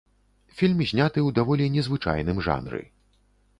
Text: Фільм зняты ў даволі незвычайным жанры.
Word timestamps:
Фільм 0.61 0.79
зняты 0.91 1.19
ў 1.27 1.37
даволі 1.41 1.69
незвычайным 1.77 2.43
жанры. 2.51 2.83